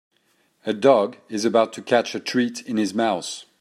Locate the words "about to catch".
1.45-2.15